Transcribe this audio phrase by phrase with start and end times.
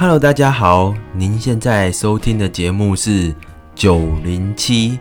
[0.00, 3.34] Hello，大家好，您现在收听的节目是
[3.74, 4.96] 九零七，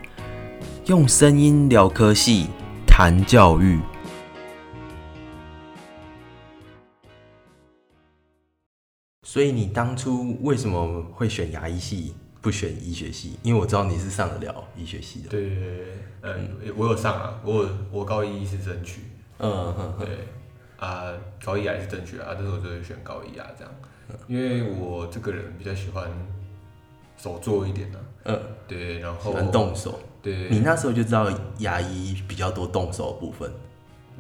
[0.87, 2.47] 用声音聊科系，
[2.87, 3.79] 谈教育。
[9.21, 13.37] 所以你当初为什么会选牙医系，不选医学系？
[13.43, 15.29] 因为我知道你是上得了医学系的。
[15.29, 15.85] 对对
[16.23, 19.01] 嗯，我有上啊，我我高一是争取，
[19.37, 20.27] 嗯哼哼，对
[20.79, 21.13] 啊，
[21.45, 23.71] 高一还是争取啊，但是我就会选高一啊，这样，
[24.27, 26.09] 因为我这个人比较喜欢
[27.17, 29.99] 手做一点的、嗯，对，然喜后欢动手。
[30.21, 33.51] 对，你那时候就知道牙医比较多动手的部分。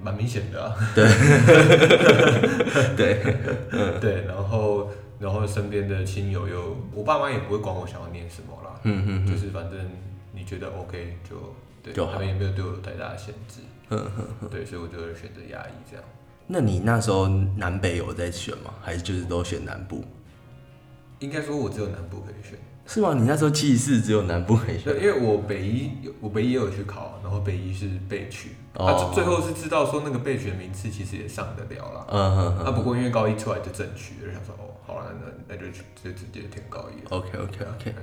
[0.01, 1.03] 蛮明显的啊，对，
[2.95, 4.89] 对，对，然后
[5.19, 9.79] 然后身边的亲友又，我爸妈也不会管我想要念什么啦，嗯嗯嗯就是反正
[10.33, 11.35] 你觉得 OK 就
[11.81, 13.61] 对，就他们也没有对我有太大的限制。
[14.51, 16.05] 对，所以我就会选择牙医这样。
[16.47, 18.73] 那你那时候南北有在选吗？
[18.81, 20.03] 还是就是都选南部？
[21.19, 22.57] 应该说我只有南部可以选。
[22.85, 23.13] 是吗？
[23.13, 32.05] 你那时候七十四只有南部可以选对，因为我北一有，我北一也有去考，然后北一是备取，哦啊，最后是知道说那个备取的名次其实也上得了啦。
[32.09, 35.11] 嗯哼啊，不过因为高一出来就正取，就想说哦，好了，
[35.47, 35.69] 那那就
[36.01, 37.05] 直接填高一。
[37.09, 37.95] OK OK OK，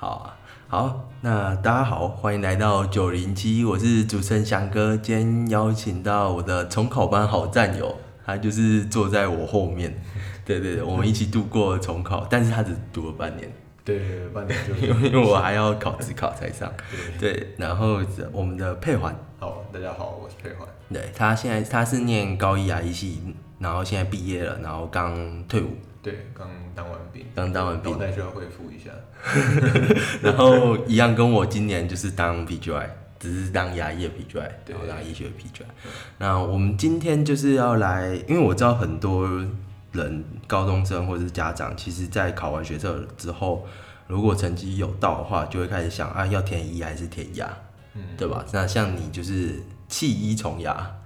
[0.00, 10.02] 好啊，好，那大家好，欢迎来到九零七，我是主持人翔哥，今天邀请到我的重考班好战友，他就是坐在我后面，
[10.42, 13.52] 对对对，我们一起度过重考，但是他只读了半年，
[13.84, 16.72] 对，半年就因为 因为我还要考自考才上，
[17.18, 18.00] 对，然后
[18.32, 19.14] 我们的佩环。
[19.38, 20.66] 好，大家好，我是佩环。
[20.90, 23.20] 对他现在他是念高一牙医系，
[23.58, 28.90] 然后现在毕业了，然后刚退伍，对，刚当完兵，刚当完兵脑袋就要恢复一下。
[30.22, 32.86] 然后一样跟我今年就是当 PGY，
[33.18, 35.66] 只是当牙医的 PGY，对然后当医学的 PGY。
[36.16, 39.28] 那我们今天就是要来，因为我知道很多
[39.92, 43.66] 人高中生或者是家长，其实在考完学测之后，
[44.06, 47.46] 如果成绩有到的话，就会开始想啊，要填医还是填牙，
[47.94, 48.42] 嗯，对吧？
[48.52, 50.96] 那像你就是弃医从牙。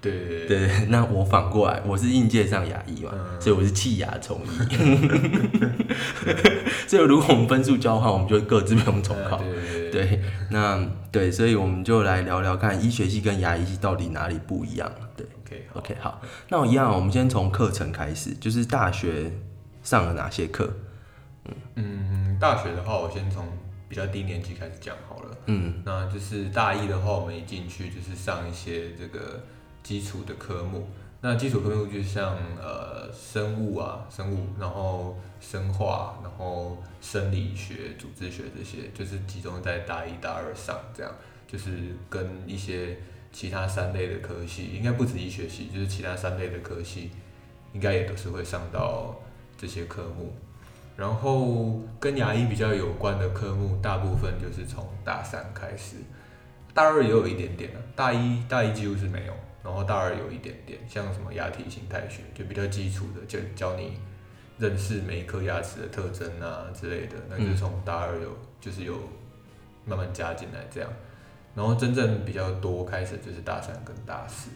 [0.00, 4.48] 对对对， 那我反过来，我是应届上牙医嘛，嗯所以我是弃牙从医。
[6.88, 9.36] 所以如果我们分数交换，我们就各自不用重考。
[9.38, 14.90] 对对对对，那对，所以我们就来聊聊看医学系跟牙医系到底哪里不一样。
[15.16, 15.78] 对，OK，好。
[15.80, 19.30] ，OK，好，那我一样，我们先从课程开始，就是大学
[19.82, 20.72] 上了哪些课？
[21.74, 23.46] 嗯，大学的话，我先从
[23.88, 25.36] 比较低年级开始讲好了。
[25.46, 29.42] 嗯那就是大一的话，我们一进去就是上一些这个
[29.82, 30.88] 基础的科目。
[31.22, 41.12] 那基础科目就像呃生物啊，生物，然后生化，然后生理学、组织学这些，就是集中在大一、大二上，这样
[41.46, 42.96] 就是跟一些
[43.32, 47.10] 其他三类的科系，应该不止医学系，就是其他三类的科系，
[47.74, 49.14] 应该也都是会上到
[49.58, 50.32] 这些科目。
[50.96, 55.96] 然后跟牙医比较有关的科目，大部分就是从大三开始，
[56.72, 63.98] 大二也有一点点啊，大一大一几乎是没有，然后大二有一点点，像什么牙体形态学，就比较基础的，就教你
[64.58, 68.94] 认识每一颗牙齿的特征啊之类的，那就是从大二有就是有
[69.84, 70.90] 慢慢加进来这样，
[71.54, 74.50] 然后真正比较多开始就是大三跟大四，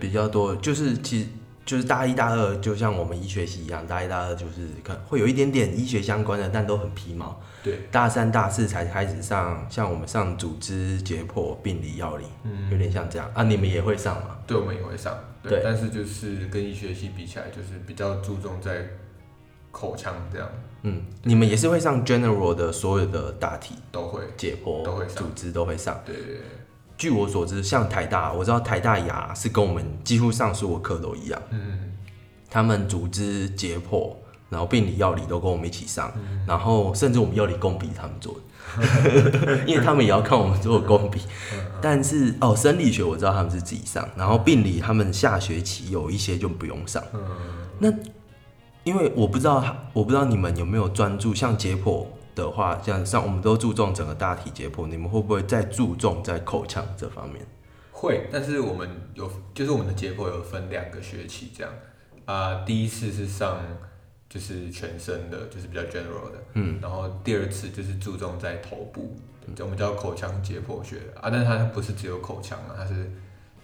[0.00, 1.28] 比较多，就是其实
[1.64, 7.40] 就是大一、大二，就像我们医学系一样，大一、大二就是可能会有一点点医学相关的，但都很皮毛。
[7.62, 13.44] 对，大三、大四才开始上，像我们上组织解剖、病理、药理，嗯有点像这样啊。
[13.44, 14.38] 你们也会上吗？
[14.46, 18.84] 对，我们也会上，对对，但是就是跟医学系比起来，就是比较注重在
[19.70, 20.48] 口腔这样，
[20.82, 26.02] 嗯，你们也是会上 general 的所有的大体都会，解剖、都会上组织都会上。
[26.04, 26.40] 对对对，
[27.02, 31.92] 据我所知，像台大，我知道台大牙是跟我们几乎上所有课都一样，嗯，
[32.48, 34.12] 他们组织解剖，
[34.48, 38.36] 然后病理、药理都跟我们一起上，嗯然后甚至我们药理工笔他们做
[38.78, 41.22] 的， 因为他们也要看我们做的工笔。
[41.52, 47.02] 嗯 但是哦，生理学我知道他们是自己上，然后病理他们下学期有一些就不用上。
[47.12, 47.20] 嗯，
[47.80, 47.92] 那
[48.84, 57.46] 因为我不知道，我不知道你们有没有专注，像解剖的话，像像我们都注重整个大体解剖，你们会不会再注重在口腔这方面？
[57.90, 61.72] 会，但是我们有，就是我们的解剖有分两个学期这样，
[62.24, 63.60] 啊、第一次是上
[64.28, 69.14] 就是全身的，就是比较 general 的，嗯，然后第二次就是注重在头部，
[69.60, 70.96] 我们叫口腔解剖学。
[71.20, 73.10] 啊，但是它不是只有口腔啊，它是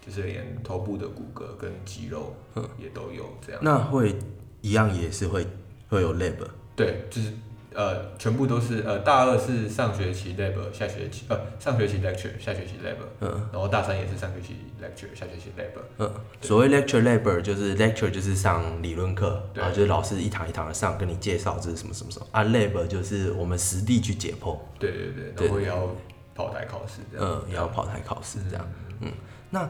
[0.05, 2.33] 就是连头部的骨骼跟肌肉
[2.77, 3.61] 也都有这样。
[3.63, 4.15] 那会
[4.61, 5.45] 一样也是会
[5.89, 6.37] 会有 lab，
[6.75, 7.33] 对，就是
[7.73, 13.29] 呃，全部都是呃，大二是上学期 lab，下学期呃上学期 lecture，下学期 lab，嗯。
[13.51, 15.79] 然后大三也是上学期 lecture，下学期 lab。
[15.99, 16.11] 嗯，
[16.41, 19.61] 所谓 lecture lab 就是 lecture 就是上理论课，对。
[19.61, 22.25] 然后就是老师一堂一堂的上，跟你介绍这是什么什么什么。
[22.31, 25.47] 啊，lab 就是我们实地去解剖，对对对，对。
[25.47, 25.95] 然后也要
[26.33, 27.27] 跑台考试这样。
[27.27, 28.67] 嗯，也要跑台考试这样。
[29.01, 29.11] 嗯
[29.51, 29.69] 那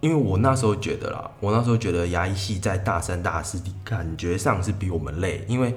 [0.00, 5.74] 因为我那时候觉得啦，我那时候觉得牙医系在大三、大四感觉上是比我们累，因为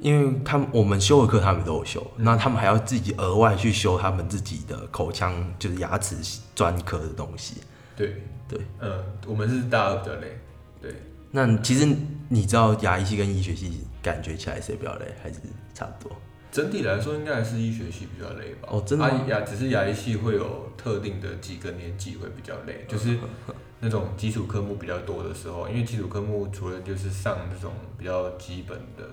[0.00, 6.16] 因为他们我们修的课他们都有修，嗯那他们还要自己额外去修他们自己的口腔就是牙齿
[6.54, 7.56] 专科的东西。
[7.96, 10.38] 对对，嗯，我们是大二比较累，
[10.80, 10.94] 对，
[11.30, 11.86] 那其实
[12.28, 15.40] 你知道牙医系跟医学系感觉起来谁比较累，还是
[15.74, 16.16] 差不多？
[16.50, 18.68] 整体来说应该还是医学系比较累吧。
[18.70, 23.18] 哦真的牙只是牙医系会有特定的几个年级会比较累，就是
[23.80, 29.04] 那种基础科目比较多的时候，因为基础科目除了就是上那种比较基本的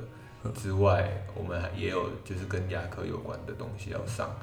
[0.51, 4.35] 之外，我们还也有就是跟牙科有关的东西要上，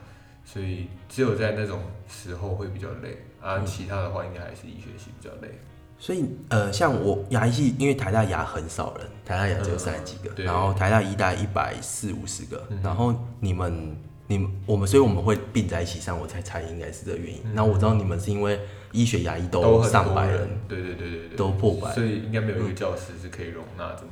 [0.44, 5.58] 所以只有在那种时候会比较累啊，嗯其他的话应该还是医学系比较累。
[5.98, 13.96] 所以呃，像我牙医系，因为台大牙很少人，台大牙只有三十几个，嗯然后台大医大一百四五十个，嗯然后你们
[14.26, 17.40] 你们我们，所以我们会并在一起上，我才猜应该是这个原因。
[17.44, 18.58] 嗯那、我知道你们是因为
[18.90, 24.10] 医学牙医都上百人，对对对对对，都破百所以应该没有一个教室是可以容纳这么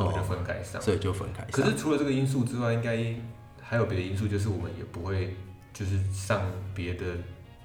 [0.00, 0.82] 所以哦就分开上。
[0.82, 1.64] 所以就分开可。
[1.64, 3.14] 是除了这个因素之外，应该
[3.60, 5.36] 还有别的因素，就是我们也不会
[5.72, 6.42] 就是上
[6.74, 7.06] 别的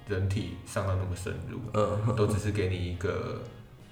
[0.08, 3.42] 人体上到那么深入，嗯，都只是给你一个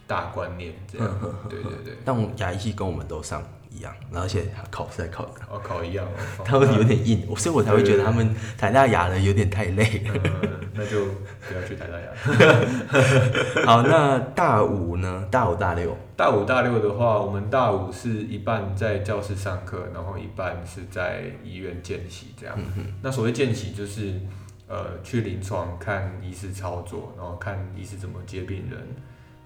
[0.06, 1.20] 大观念这样。
[1.49, 3.43] 对对对，但我牙医系跟我们都上
[3.75, 6.44] 一样，而且考试还考哦，考一样哦。
[6.44, 10.05] 他们有点硬，所以我才会觉得他们台大牙的有点太累。
[10.06, 11.06] 嗯，那就
[11.49, 13.67] 不要去台大牙。
[13.67, 15.26] 好，那大五呢？
[15.31, 22.56] 大五、大六，大五、大六的话，我们大五是一半在教室上课，然后一半是在医院见习这样。
[23.03, 24.20] 那所谓见习就是
[24.69, 28.81] 呃去临床看医师操作，然后看医师怎么接病人，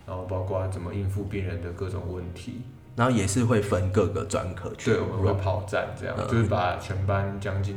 [0.06, 2.60] 然后包括怎么应付病人的各种问题。
[2.98, 7.76] 然后也是会分各个专科去对，我们会跑站这样，嗯就是把全班将近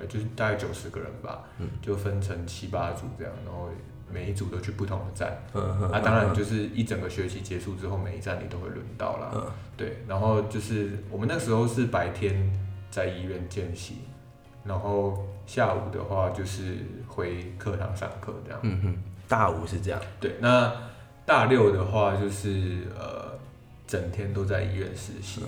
[0.00, 3.68] 呃就是大概九十个人吧，嗯就分成七八组这样，然后
[4.10, 5.30] 每一组都去不同的站。
[5.52, 9.30] 啊，当然就是一整个学期结束之后，每一站你都会轮到啦。
[9.34, 9.44] 嗯
[9.76, 12.50] 对，然后就是我们那时候是白天
[12.90, 13.98] 在医院见习，
[14.64, 18.60] 然后下午的话就是回课堂上课这样。
[18.62, 20.00] 嗯哼，大五是这样。
[20.18, 20.72] 对，那
[21.26, 23.31] 大六的话就是呃，
[23.92, 25.42] 整天都在医院实习。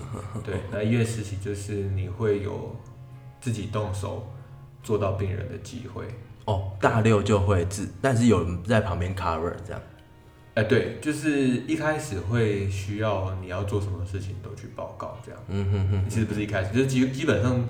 [0.45, 2.77] 对，那医院实习就是你会有
[3.41, 4.31] 自己动手
[4.83, 6.05] 做到病人的机会。
[6.45, 9.81] 哦，大六就会治，但是有人在旁边 cover 这样。
[10.53, 15.41] 哎、对，就是一开始会需要你要做什么事情都去报告这样。
[15.49, 17.67] 嗯哼哼，其实不是一开始，就是基基本上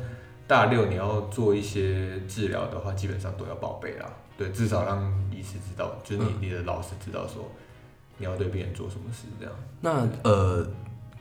[0.49, 4.11] 大六你要做一些治疗的话，基本上都要报备啦。
[4.37, 5.01] 对，至少让
[5.31, 7.49] 医师知道，就是你、你的老师知道说
[8.19, 10.67] 你要对病人做什么事，这样那呃，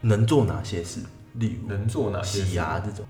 [0.01, 0.99] 能做哪些事？
[1.33, 3.05] 例如能做哪些事洗牙这种。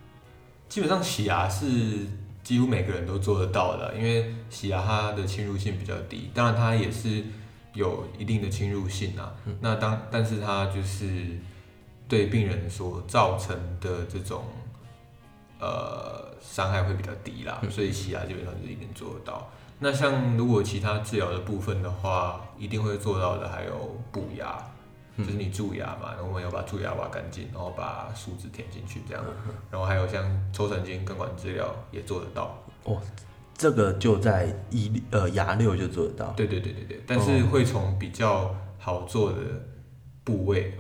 [0.69, 2.07] 基本上洗牙是
[2.43, 7.23] 几乎每个人都做得到的，因为洗牙它的侵入性比较低，当然它也是
[7.73, 9.35] 有一定的侵入性啊。
[9.59, 11.37] 那当但是它就是
[12.07, 14.45] 对病人所造成的这种
[15.59, 19.51] 呃伤害会比较低啦，所以洗牙基本上就是一定做得到。
[19.79, 23.71] 那像如果其他治疗的部分的话，一定会做到的还有
[24.09, 24.57] 补牙，
[25.17, 29.21] 就是你蛀牙嘛，然后我们要把蛀牙挖干净，然后把树脂填进去这样，
[29.69, 32.57] 然后还有像抽神经根管治疗也做得到。
[32.85, 33.01] 哦，
[33.53, 36.27] 这个就在一呃牙六就做得到。
[36.37, 39.37] 对对对对对，但是会从比较好做的
[40.23, 40.73] 部位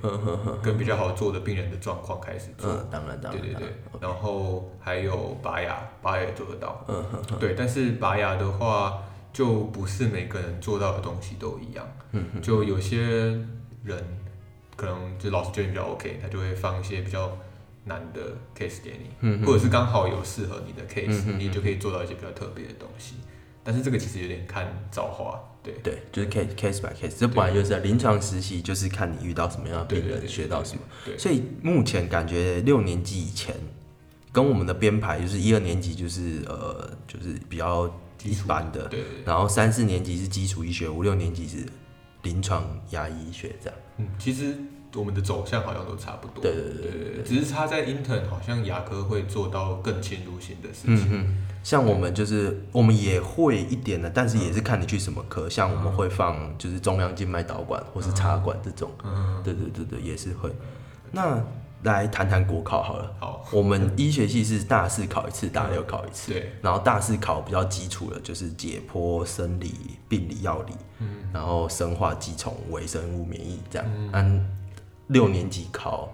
[0.61, 2.71] 跟比较好做的病人的状况开始做。
[2.71, 3.41] 嗯，当然当然。
[3.41, 3.67] 对对对
[3.99, 6.83] 然，然后还有拔牙，拔牙也做得到。
[6.87, 11.85] 嗯哼哼，对，但是拔牙的话，就不是每个人做到的东西都一样。
[12.41, 13.01] 就有些
[13.83, 14.01] 人
[14.75, 17.35] 可能就老师觉得你比较 OK，他就会放一些比较
[17.85, 18.21] 难的
[18.57, 23.15] case 给你，嗯或者是刚好有适合你的 case，、嗯你就可以做到一些比较特别的东西。
[23.63, 30.81] 但是这个其实有点看造化，对对，就是 case case by case，这本来就是临床实习，就是看你遇到什么样的病人，学到什么。
[31.17, 33.55] 所以目前感觉六年级以前，
[34.33, 37.89] 跟我们的编排就是一二年级就是呃就是比较
[38.23, 41.57] 一般的，对然后三四年级是基础医学，五六年级是
[42.23, 43.79] 临床牙医学这样。
[43.97, 44.55] 嗯，其实
[44.95, 58.91] 我们的走向好像都差不多，对对对对对，只是差在 intern 好像牙科会做到更侵入性的事情，嗯嗯，像我们就是我们也会一点的，但是也是看你去什么科，像我们会放就是中央静脉导管或是插管这种。
[59.03, 60.51] 嗯，对对对对，也是会。
[61.11, 61.43] 那
[61.83, 63.15] 来谈谈国考好了。
[63.19, 66.31] 好，我们医学系是大四考一次，大六考一次。
[66.33, 69.73] 对，然后大四考比较基础的，就是解剖、生理、
[70.07, 73.87] 病理、药理，嗯，然后生化、寄虫、微生物、免疫这样。
[74.11, 74.49] 按
[75.07, 76.09] 六年级考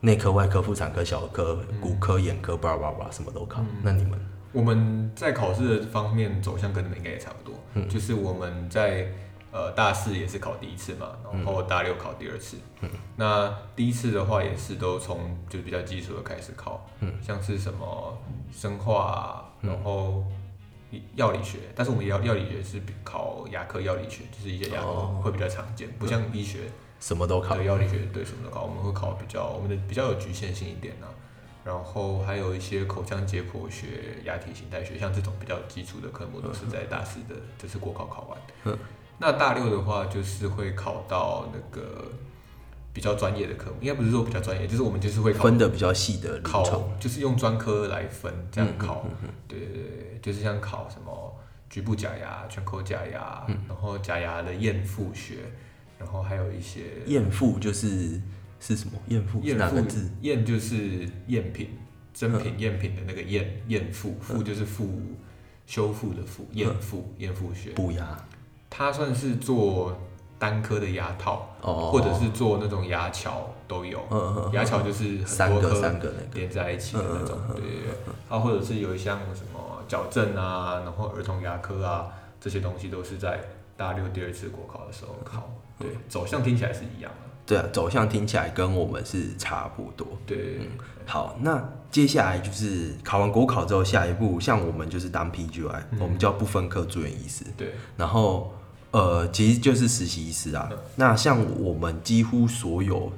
[0.00, 3.62] 内科、外科、妇产科、小科、骨科、眼科，巴拉巴拉什么都考。
[3.82, 4.18] 那你们
[4.52, 9.06] 我们在考试的方面走向跟你们应该也差不多，嗯就是我们在
[9.52, 12.56] 呃大四也是考第一次嘛，然后大六考第二次。
[12.80, 18.18] 嗯那第一次的话也是都从就比较基础的开始考，嗯像是什么
[18.50, 20.24] 生化啊，然后
[21.14, 26.60] 药理学，但是我们药药理学是比考牙科药理学，就是一些牙科哦会比较常见，不像医学
[26.98, 31.06] 什么都考对，药理学对什么都考，我们会考比较我们的比较有局限性一点啊。
[31.64, 38.38] 然后还有一些口腔解剖学、牙体形态学，像这种比较基础的科目都是在大四的这次国考考完。
[38.64, 38.76] 嗯
[39.22, 42.10] 那大六的话就是会考到那个
[42.92, 46.92] 比较专业的科目，应该不是说比较专业，就是我们就是会考分的比较细的考。
[46.98, 49.06] 就是用专科来分这样嗯考，
[49.46, 51.34] 对对对，就是像考什么
[51.70, 53.56] 局部假牙、全口假牙，嗯。
[53.68, 55.36] 然后假牙的验复学，
[56.00, 58.20] 然后还有一些验腹就是
[58.58, 58.98] 是什么？
[59.06, 60.10] 验腹是验复哪个字？
[60.22, 61.70] 验就是赝品，
[62.12, 65.00] 真品赝品的那个验验复，复就是复
[65.64, 68.04] 修复的复，验复验复学，补牙
[68.74, 69.94] 它算是做
[70.38, 73.98] 单颗的牙套，哦，或者是做那种牙桥都有。
[74.10, 78.14] 嗯嗯嗯牙桥就是很三个多颗三个那个连在一起的那种，对对对。
[78.30, 82.06] 啊，或者是有一项什么矫正啊，然后儿童牙科啊，
[82.40, 83.40] 这些东西都是在
[83.76, 85.48] 大六第二次国考的时候考。
[85.78, 87.30] 对，走向听起来是一样的。
[87.44, 90.06] 对啊，走向听起来跟我们是差不多。
[90.26, 90.60] 对，
[91.04, 98.52] 好，那接下来就是考完国考之后，下一步像我们就是当 PGY，、我们叫不分科住院医师，对，然后
[98.92, 100.70] 呃，其实就是实习医师啊。
[100.96, 103.12] 那像我们几乎所有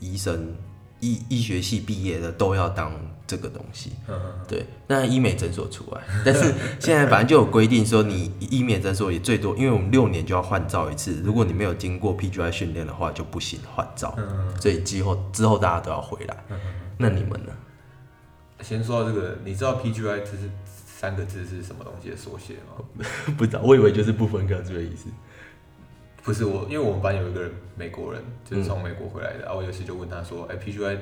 [0.00, 0.54] 医生
[1.00, 2.92] 医医学系毕业的都要当
[3.26, 4.18] 这个东西，嗯
[4.48, 6.00] 对，那医美诊所除外。
[6.24, 14.14] 但是现在反正就有规定说，你医美诊所也最多，因为我们六年就要换照一次，如果你没有经过 PGY 训练的话，就不行换照。
[14.16, 16.36] 嗯，所以之后之后大家都要回来。
[16.96, 17.52] 那你们呢？
[18.62, 20.50] 先说到这个，你知道 PGI 就是
[20.98, 23.04] 三个字是什么东西的缩写吗？
[23.36, 25.04] 不知道，我以为就是不分科住院医师。
[26.22, 30.96] 不是我，因为我们班有一个人美国人，就是嗯从美国回来的，然后我有时就问他说，哎，PGY，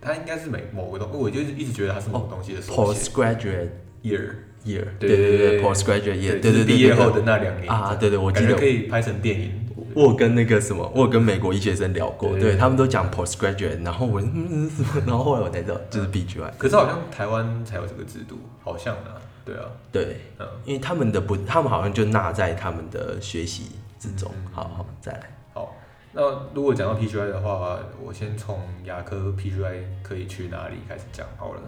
[0.00, 3.68] 他应该是美某个东，我就一直觉得他是某个东西的缩写 Postgraduate
[4.02, 9.52] year，year，对对对对对，postgraduate year，对就是对对，毕业后的那两年啊，对对，我记得可以拍成电影。
[9.96, 24.30] 我有跟那个什么，我有跟美国医学生聊过，对对他们都讲 postgraduate，然后我嗯嗯什么， 然后后来我才知道就是 BGY 可是好像台湾才有这个制度，好像啊，对啊，对，嗯，因为他们的不，他们好像就纳在他们的学习之中。
[24.52, 25.20] 好好，再来，
[25.54, 25.74] 好。
[26.12, 26.22] 那
[26.52, 31.60] 如果讲到 PGY 的话，我先从牙科 PGY 可以去哪里开始讲好了。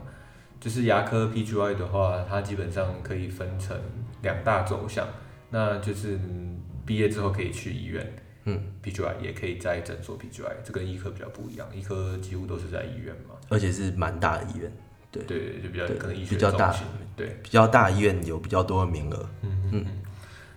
[0.60, 3.76] 就是牙科 PGY 的话，它基本上可以分成
[4.22, 5.06] 两大走向，
[5.50, 8.10] 那就是嗯毕业之后可以去医院，
[8.44, 14.72] 嗯，PGY 也可以在诊所 PGY，这跟医科比较不一样，医科几乎都是在医院嘛，而且是蛮大的医院，
[15.12, 16.74] 对对，就比较可能医学比较大
[17.14, 19.28] 对，比较大的医院有比较多的名额。
[19.42, 19.86] 嗯嗯嗯。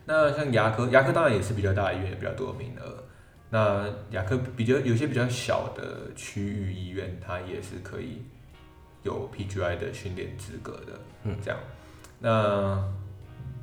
[0.06, 3.04] 那像牙科，牙科当然也是比较大的医院，有比较多的名额。
[3.50, 8.22] 那牙科比较有些比较小的区域医院，它也是可以
[9.04, 10.98] 有 PGI 的训练资格的。
[11.26, 11.60] 嗯，这样。
[12.18, 12.82] 那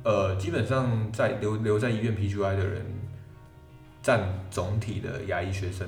[0.09, 2.83] 呃，基本上在留留在医院 PGY 的人，
[4.01, 5.87] 占总体的牙医学生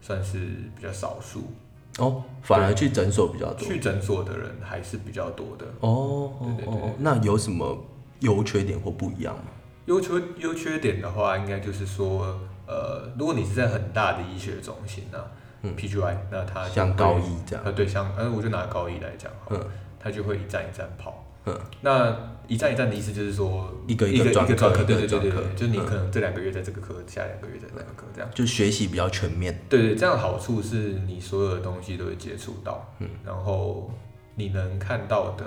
[0.00, 0.38] 算是
[0.76, 1.50] 比较少数，
[1.98, 3.66] 哦，反而去诊所比较多。
[3.66, 5.66] 去诊所的人还是比较多的。
[5.80, 7.76] 哦哦对对对哦，那有什么
[8.20, 9.50] 优缺点或不一样吗？
[9.86, 15.18] 优缺优缺点的话，应该就是说，呃，如果你是在很大的医学中心啊，
[15.62, 21.24] 嗯，PGY，那它像高一这样呃，对，像呃，我就拿高一来讲好了，嗯它就会一站一站跑。
[21.46, 22.14] 嗯，那
[22.48, 28.30] 一站一站的意思就是说，一个一个一个专科对对对对对，就是你嗯可能这两个月在这个科，下两个月在那个科这样。
[28.34, 29.58] 就学习比较全面。
[29.68, 30.76] 对对，这样好处是
[31.06, 33.90] 你所有的东西都会接触到，嗯，然后
[34.34, 35.44] 你能看到的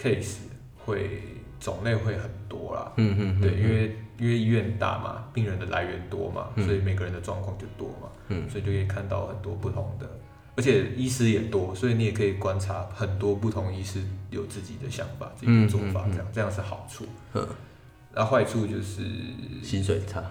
[0.00, 0.36] case
[0.84, 1.22] 会
[1.60, 2.92] 种类会很多啦。
[2.96, 10.06] 嗯嗯对，因为因为医院大嘛，病人的来源多嘛，嗯所以每个人的状况就多嘛，嗯所以就可以看到很多不同的，
[10.56, 17.06] 而且医师也多，所以你也可以观察很多不同医师有自己的想法、自己的做法，嗯嗯嗯这样这样是好处。
[17.34, 17.46] 嗯，
[18.14, 19.02] 那坏处就是
[19.62, 20.22] 薪水差。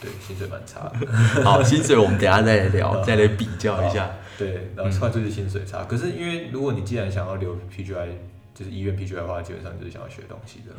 [0.00, 1.06] 对薪水蛮差的，
[1.42, 4.08] 好，薪水我们等下再来聊， 再来比较一下。
[4.38, 5.82] 对，然后坏处是薪水差。
[5.86, 8.06] 可是因为如果你既然想要留 PGI
[8.58, 10.74] 就是医院 PGY 的话，基本上就是想要学东西的，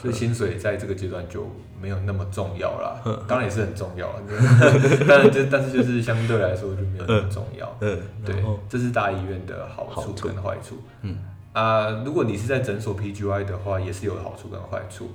[0.00, 1.48] 所以薪水在这个阶段就
[1.80, 3.00] 没有那么重要啦。
[3.28, 4.12] 当然也是很重要，
[5.06, 7.72] 但是就但是就是相对来说就没有那么重要。
[7.80, 8.34] 嗯，对，
[8.68, 10.82] 这是大医院的好处好处跟坏处。
[11.02, 11.18] 嗯
[11.52, 15.08] 啊，如果你是在诊所 PGY 的话，也是有好处跟坏处。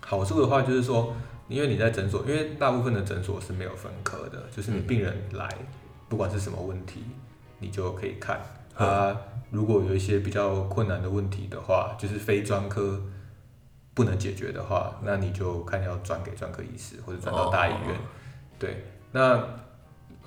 [0.00, 1.12] 好处的话就是说，
[1.48, 5.48] 因为你在诊所，因为大部分的诊所是没有分科的，就是你病人来，
[6.08, 7.02] 不管是什么问题，
[7.58, 8.40] 你就可以看。
[8.84, 9.16] 啊，
[9.50, 13.00] 如果有一些比较困难的问题的话，就是非专科
[13.92, 17.96] 不能解决的话，那你就看要转给专科医师或者转到大医院。
[18.58, 19.36] 对，那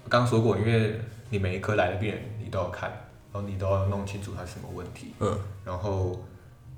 [0.07, 2.89] 刚刚说过，因为你每一科来的病人你都要看，
[3.31, 6.23] 然后你都要弄清楚他什么问题，嗯，然后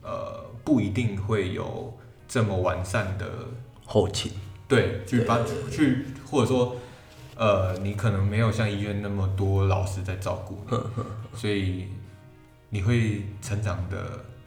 [0.02, 1.94] 呃不一定会有
[2.28, 3.26] 这么完善的
[3.86, 4.32] 后勤，
[4.68, 6.76] 对，去帮去或者说
[7.36, 10.78] 呃你可能没有像医院那么多老师在照顾你，
[11.38, 11.88] 所以
[12.70, 13.98] 你会成长的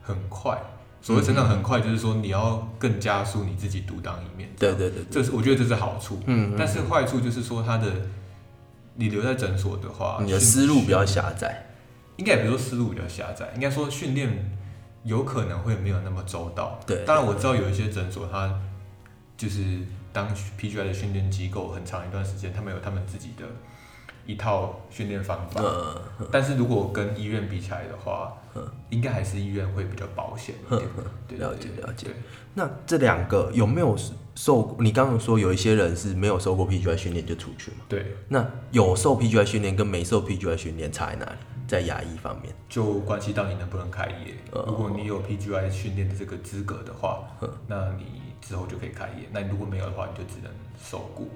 [0.02, 0.58] 很快。
[1.00, 4.50] 所谓成长很快，就是说你要更加速你自己独当一面。
[4.58, 6.20] 对对对，这是我觉得这是好处。
[6.26, 7.92] 嗯，但是坏处就是说，它的
[8.96, 11.66] 你留在诊所的话，你的思路比较狭窄，
[12.16, 14.58] 应该也不是说思路比较狭窄，应该说训练
[15.04, 16.80] 有可能会没有那么周到。
[16.84, 18.52] 对当然我知道有一些诊所，它
[19.36, 19.78] 就是
[20.12, 23.44] 当 PGI 的训练机构很长一段时间，他们有他们自己的
[24.26, 25.60] 一套训练方法。
[25.62, 28.36] 嗯，但是如果跟医院比起来的话，
[28.90, 30.76] 应该还是医院会比较保险一
[31.28, 31.40] 点。
[31.40, 32.08] 了解了解
[32.54, 33.96] 那这两个有没有
[34.34, 34.76] 受？
[34.80, 37.78] 你刚刚说有一些人是没有受过 PGI 训练就出去嘛？
[37.88, 41.38] 对，那有受 PGI 训练跟没受 PGI 训练差在哪里？
[41.68, 44.34] 在牙医方面，就关系到你能不能开业。
[44.52, 47.28] 哦如果你有 PGI 训练的这个资格的话，
[47.66, 49.28] 那你之后就可以开业。
[49.32, 50.50] 那如果没有的话，你就只能
[50.82, 51.28] 受雇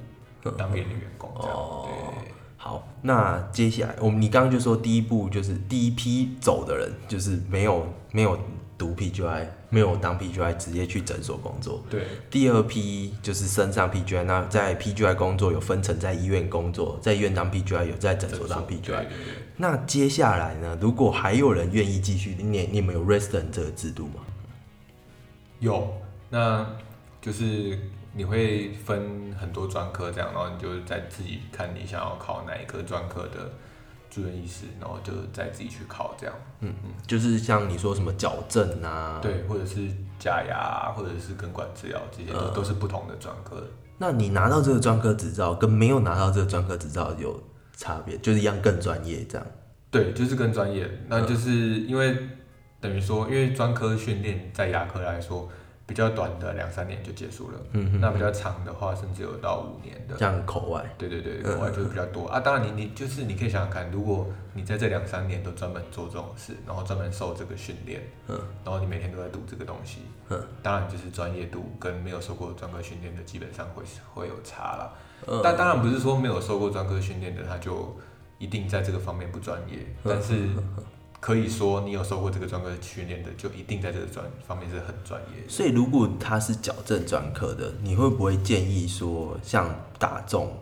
[0.56, 1.56] 当别人的员工这样。
[1.56, 8.38] 哦对，好，那接下来我们你刚刚就说第一步就是第一批走的人就是没有没有
[8.78, 11.82] 读 PGI，没有当 PGI，直接去诊所工作。
[11.88, 18.96] 对，第二批就是升上 PGI，那在 PGI 工作有分成在医院工作，在医院当 PGI，有在诊所当 PGI 对。
[18.96, 19.08] 对
[19.56, 20.76] 那接下来呢？
[20.80, 24.14] 如果还有人愿意继续，你你们有 resident 这个制度吗？
[25.60, 25.92] 有，
[26.30, 26.66] 那
[27.22, 27.78] 就是
[28.12, 33.50] 你会分很多专科这样，然后你就再自己看你想要考哪一科专科的
[34.10, 36.34] 住院医师，然后就再自己去考这样。
[36.60, 39.88] 嗯嗯就是像你说什么矫正啊，，对，或者是
[40.18, 43.66] 假牙，或者是根管治疗，这些都、都是不同的专科。
[43.98, 47.40] 那你拿到这个专科执照跟没有拿到这个专科执照有
[47.76, 49.46] 差别，就是一样更专业这样。
[49.92, 50.90] 对，就是更专业。
[51.06, 52.16] 那就是因为
[52.80, 55.48] 等于说，因为专科训练在牙科来说
[55.84, 60.16] 比较短的两三年就结束了，嗯那比较长的话，甚至有到五年的。
[60.16, 62.28] 像口外，对对对，口外就是比较多。
[62.28, 62.40] 啊。
[62.40, 73.82] 当然你，你就是你可以想想看，如果你在这两三年都专门做这种事，然后专门受这个训练，嗯，然后你每天都在读这个东西，嗯，当然就是专业度跟没有受过专科训练的基本上会
[74.14, 74.92] 会有差了。
[75.26, 75.40] 嗯。
[75.42, 77.94] 但当然不是说没有受过专科训练的他就
[78.38, 80.48] 一定在这个方面不专业，但是
[81.22, 85.48] 可以说你有受过这个专科训练的，就一定在这个专方面是很专业的。
[85.48, 90.52] 所以如果他是矫正专科的，你会不会建议说，像大众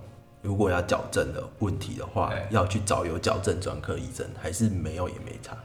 [0.42, 5.56] 如果要矫正的问题的话哎，要去找有矫正专科医生，还是没有也没差？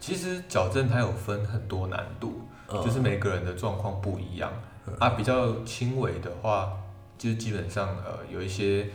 [0.00, 4.52] 其实矫正它有分很多难度，嗯就是每个人的状况不一样。
[4.98, 6.72] 啊，比较轻微的话，
[7.16, 8.90] 就是基本上呃有一些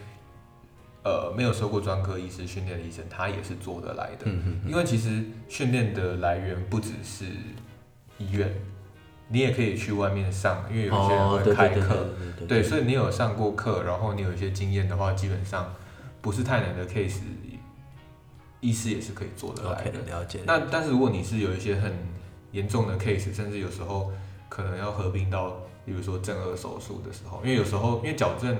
[1.07, 4.25] 呃没有受过专科医师训练的医生，他也是做得来的。
[4.25, 7.23] 嗯因为其实训练的来源不只是
[8.17, 8.53] 医院，
[9.29, 12.05] 你也可以去外面上，因为有些人哦，会对对对开课。
[12.39, 15.73] 对对，所以你有上过课，然后你有一些经验的话，基本上
[16.21, 17.21] 不是太难的 case，
[18.59, 19.99] 医师也是可以做得来的。
[20.07, 20.39] 了解。
[20.45, 21.93] 那但是如果你是有一些很
[22.51, 24.11] 严重的 case，甚至有时候
[24.49, 28.57] 可能要合并到，比如说正颌手术的时候，因为有时候因为矫正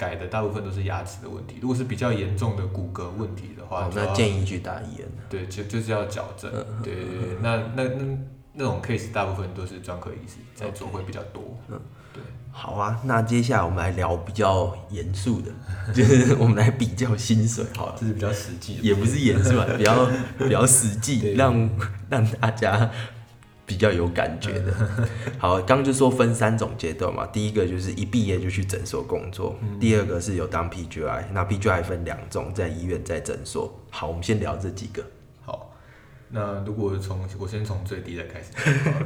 [0.00, 5.06] 改的大部分都是牙齿的问题，如果是比较严重的骨骼问题的话，哦，那建议去打医院。
[5.28, 6.50] 对就就是要矫正，
[6.82, 8.18] 对对对，那那那
[8.54, 11.78] 那种 case 大部分都是专科医师在做会比较多，嗯
[12.14, 12.22] 对。
[12.50, 15.52] 好啊，那接下来我们来聊比较严肃的，
[15.94, 20.08] 就是我们来比较薪水好了，这是比较实际的，也不是严肃啊，比较
[20.38, 21.70] 比较实际，让
[22.08, 22.90] 让大家
[23.70, 24.74] 比较有感觉的。
[25.38, 33.72] 好，刚刚就说分三种阶段嘛，第一个就是一毕业就去诊所工作，第二个是有当 PGI，那 PGI 分两种，在医院在诊所。
[33.88, 35.04] 好，我们先聊这几个。
[35.42, 35.72] 好，
[36.30, 38.50] 那如果从我先从最低的开始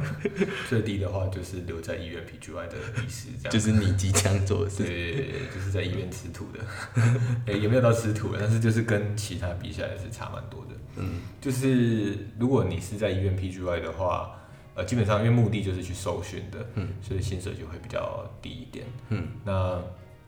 [0.67, 2.75] 最低的话就是留在医院 PGY 的
[3.05, 3.51] 医师这样。
[3.51, 4.83] 就是你即将做的事。
[4.83, 6.59] 对，就是在医院吃土的，
[7.45, 10.71] 哎、也没有到吃土，但是就是跟其他比起来是差蛮多的。
[10.97, 14.31] 嗯，就是如果你是在医院 PGY 的话，
[14.75, 18.85] 呃，基本上因为目的就是去搜寻的，嗯，所以薪水就会比较低一点。
[19.09, 19.81] 嗯，那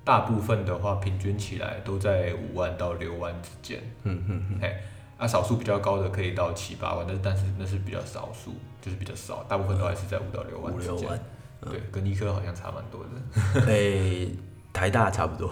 [0.04, 3.80] 大部分的话，平均起来都在五万到六万之间。
[4.04, 4.82] 嗯嗯嗯，哎，
[5.18, 10.96] 啊，少数比较高的可以到七八万，但是但是那是比较少数，就是比较少，大部分都还是在五到六万之间。
[10.96, 11.20] 五六万。
[11.60, 13.66] 对，跟医科好像差蛮多的。
[13.68, 14.30] 诶、
[14.72, 15.52] 台大差不多，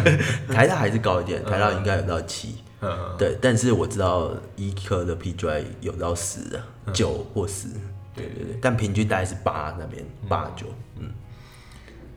[0.52, 2.56] 台大还是高一点，台大应该有到七。
[2.82, 7.68] 嗯，对，但是我知道医科的 PGI 有到十啊，九或十。
[8.14, 10.66] 对对对，但平均大概是八那边，八九。
[10.98, 11.10] 嗯，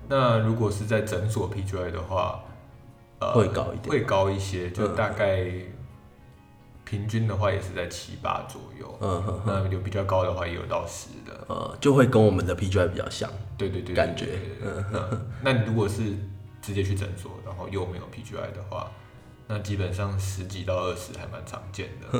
[0.07, 2.43] 那如果是在诊所 PGI 的话，
[3.19, 5.45] 呃，会高一点会高一些，就嗯大概
[6.86, 8.97] 平均的话也是在七八左右。
[9.01, 11.45] 嗯哼那有比较高的话也有到十的。
[11.47, 13.29] 呃，就会跟我们的 PGI 比较像。
[13.57, 14.39] 对对对，感觉
[15.41, 16.13] 那你如果是
[16.62, 18.91] 直接去诊所，然后又没有 PGI 的话，
[19.49, 22.19] 那基本上十几到二十还蛮常见的，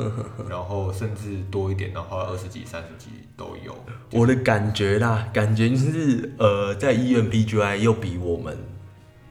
[0.50, 3.76] 然后甚至多一点的话，二十几、三十几都有。
[4.18, 8.58] 我的感觉啦，感觉就是呃，在医院 PGI 又比我们，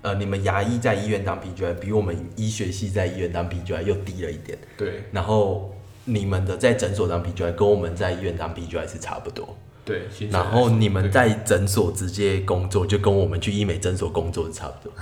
[0.03, 5.05] 呃，你们牙医在医院当 PGI 比我们医学系在医院当 PGI 又低了一点，对。
[5.11, 9.57] 然后你们的在诊所当 PGI 跟我们在医院当 PGI 是差不多，
[9.87, 14.93] 对，然后你们在诊所直接工作就跟我们去医美诊所工作是差不多，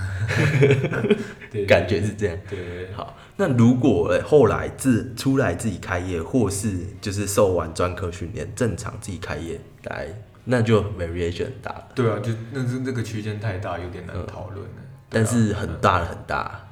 [1.51, 2.37] 对感觉是这样。
[2.47, 10.07] 对好，那如果呃后来自出来自己开业，或是就是受完专科训练，正常自己开业，来
[10.43, 14.71] 那就 variation 很大了，对啊，就那是那个区间太大，有点难讨论了。
[15.09, 16.67] 但是很大的很大，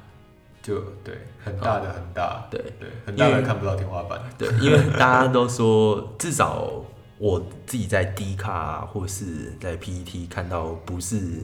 [0.62, 2.60] 就对，很大的很大，对。
[2.78, 4.20] 对，很大的看不到天花板。
[4.38, 6.84] 对，因为大家都说，至少
[7.18, 11.42] 我自己在 D 卡、啊、或是在 PET 看到不是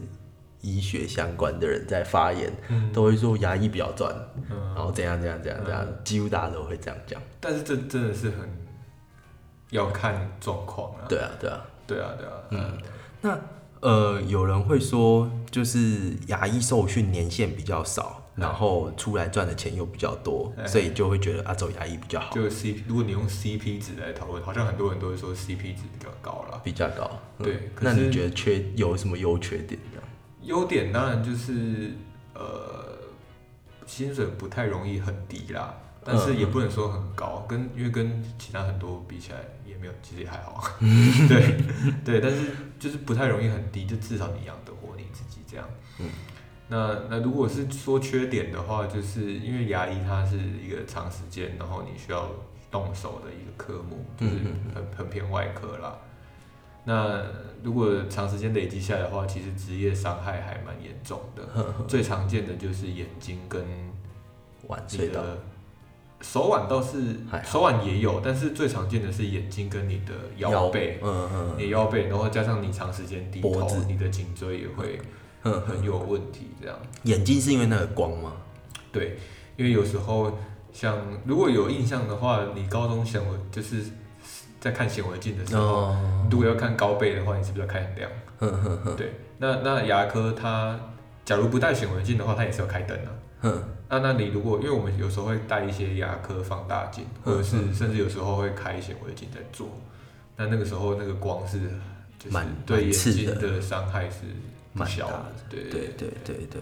[0.61, 4.13] 医学相关的人在发言，嗯都会说牙医比较赚，
[4.49, 7.21] 嗯，然后怎样怎样怎样怎样，几乎大家都会这样讲。
[7.39, 8.49] 但是这真的是很
[9.69, 11.05] 要看状况啊。
[11.07, 11.65] 对啊，对啊。
[11.87, 12.77] 对啊，对啊，嗯，
[13.19, 13.37] 那
[13.81, 26.61] 呃，有人会说，就是牙医受训年限比较少，然后出来赚的钱又比较多，哎所以就会觉得啊，走牙医比较好，就 C，如果你用 CP 值来讨论，好像很多人都会说 CP 值比较高了。
[26.63, 27.09] 比较高。
[27.39, 30.07] 嗯对那你觉得缺有什么优缺点这样？
[30.43, 31.91] 优点当然就是
[32.33, 32.97] 呃，
[33.85, 40.63] 薪水不太容易很低啦，但是也不能说很高，跟因为跟其他很多比起来也没有，其实也还好。
[41.27, 41.57] 对
[42.05, 45.67] 对，但是就是不太容易很低，就至少你养得活你自己这样。
[45.99, 46.07] 嗯
[46.73, 52.31] 那那如果是说缺点的话，就是因为牙医它是一个长时间，然后你需要
[52.71, 54.33] 动手的一个科目，就是
[54.73, 55.97] 很很偏外科啦。
[56.85, 57.21] 那
[57.61, 61.43] 如果长时间累积下来的话，其实职业伤害还蛮严重的。
[61.89, 63.91] 最常见的就是眼睛跟你
[64.67, 65.37] 晚睡的
[66.21, 74.99] 手腕倒是手腕也有，但是最常见的是眼睛跟你的腰背，嗯嗯你腰背，然后加上你长时间低头你的颈椎也会
[75.43, 76.51] 嗯，很有问题。
[76.61, 76.77] 这样。
[77.03, 78.33] 眼睛是因为那个光吗？
[78.91, 79.17] 对，
[79.57, 80.37] 因为有时候
[80.71, 83.83] 像如果有印象的话，你高中显微就是
[84.59, 88.11] 在看显微镜的时候，哦，如果要看高倍的话，你是不是要开很亮？
[88.95, 90.79] 对，那那牙科它
[91.25, 99.67] 假如不戴显微镜的话，它也是要开灯的、哼，那那你如果因为我们有时候会带一些牙科放大镜，或者是甚至有时候会开显微镜在做，
[100.37, 101.59] 那那个时候那个光是
[102.19, 103.35] 就是蛮对眼睛的。
[103.35, 104.17] 的伤害是
[104.73, 105.07] 蛮大
[105.49, 105.63] 对。
[105.63, 106.61] 对对对对。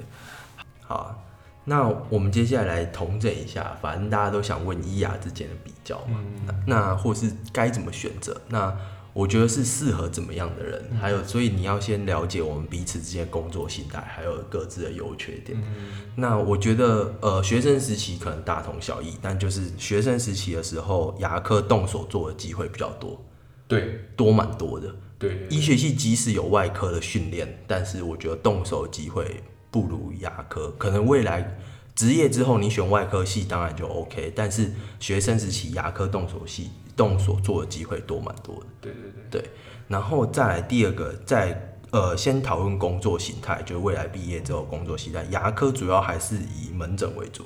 [0.82, 1.22] 好，
[1.65, 6.63] 那我们接下来来统整一下，反正大家都想问医牙之间的比较嘛，嗯。
[6.65, 8.39] 那或是该怎么选择？
[8.48, 8.76] 那
[9.13, 15.58] 我觉得是适合怎么样的人，还有所以你要先了解我们彼此之间工作心态，还有各自的优缺点。
[15.60, 23.19] 嗯那我觉得，呃，学生时期可能大同小异，但就是学生时期的时候，牙科动手做的机会比较多，
[23.67, 24.93] 对多蛮多的。
[25.17, 30.74] 对对医学系即使有外科的训练，但是我觉得动手机会不如牙科。
[30.78, 31.58] 可能未来
[31.99, 38.65] 职业之后你选外科系当然就 OK，但是学生时期牙科动手系动手做的机会多蛮多的。
[38.79, 39.49] 对对对，
[39.89, 47.43] 然后再来第二个，在呃先讨论工作形态，就是未来毕业之后工作形态，牙科主要还是以门诊为主，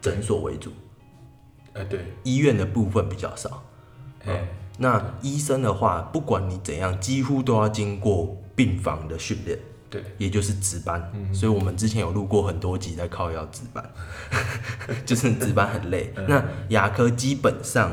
[0.00, 0.70] 诊所为主，
[1.72, 3.64] 哎对，医院的部分比较少。
[4.26, 4.46] 哎
[4.78, 9.58] 那医生的话，不管你怎样，几乎都要经过病房的训练，
[9.90, 10.02] 对。
[10.16, 11.10] 也就是值班。
[11.14, 11.34] 嗯。
[11.34, 13.90] 所以我们之前有录过很多集在靠要值班，
[15.04, 16.12] 就是值班很累。
[16.16, 16.24] 嗯。
[16.28, 17.90] 那牙科基本上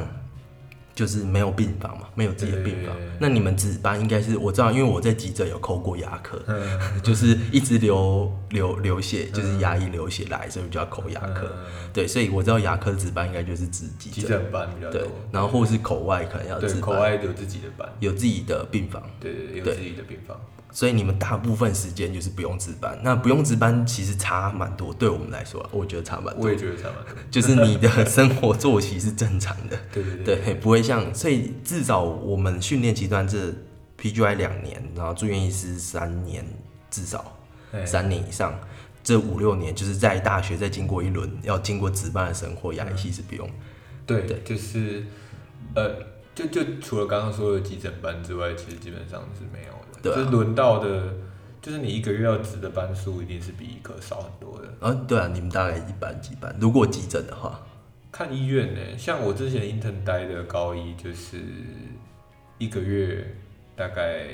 [0.96, 2.96] 就是没有病房嘛，没有自己的病房。
[2.96, 3.08] 对。
[3.20, 6.80] 那你们值班应该是我知道，因为我在急诊有抠过牙科，嗯。
[7.04, 11.52] 就是一直流流流血，就是牙龈流血来，所以就要抠牙科。
[11.56, 11.66] 嗯。
[11.94, 19.02] 对，所以我知道牙科值班应该就是值急急诊，班比较对，，然后或是口外可能要对值班，口外有自己的班，有自己的病房。
[19.20, 19.76] 对对对，有对。
[19.76, 20.40] 自己的病房。
[20.72, 26.50] 所以你们大部分时间就是不用值班，那不用值班其实差蛮多，对我们来说啊，我觉得差蛮多我。
[26.50, 27.16] 也觉得差蛮多。
[27.32, 33.54] 就是你的生活作息是正常的， 对对对对，不会像，所以至少我们训练期段这
[34.00, 36.46] PGI 两年，然后住院医师三年，
[36.92, 37.38] 至少
[37.72, 38.60] 哎三年以上，
[39.04, 43.50] 这五六年就是在大学再经过一轮要经过值班的生活，牙医系是不用。
[44.06, 45.06] 对对就是
[45.76, 45.96] 呃，
[46.36, 50.12] 就就除了刚刚说的急诊班之外，其实基本上是没有的。
[50.12, 51.14] 对啊就是轮到的，
[51.62, 54.68] 就是你一个月要值的班数一定是比医科少很多的。
[54.80, 56.56] 啊，对啊，你们大概一班几班？
[56.60, 57.60] 如果急诊的话，
[58.12, 61.38] 看医院呢，像我之前 intern 待的高一，就是
[62.58, 63.36] 一个月
[63.76, 64.28] 大概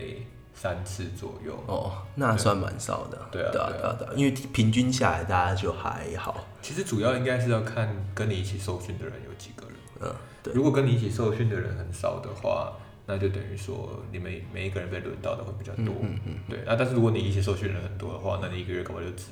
[0.53, 1.53] 三次左右。
[1.67, 3.17] 哦，那算蛮少的。
[3.31, 6.45] 对啊对啊，对啊对啊，对啊，因为平均下来大家就还好。
[6.61, 9.75] 其实主要应该是要看跟你一起受训的人有几个人。
[10.01, 12.73] 嗯，对，如果跟你一起受训的人很少的话，
[13.05, 15.93] 那就等于说你们每一个人被轮到的会比较多。
[16.01, 19.31] 嗯嗯，对那，但是如果你一些受训人很多的话，那你一个月可能就只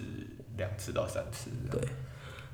[0.57, 1.49] 两次到三次。
[1.69, 1.81] 对。